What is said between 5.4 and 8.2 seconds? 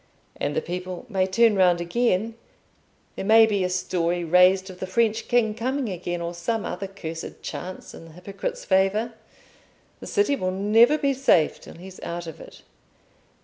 coming again, or some other cursed chance in the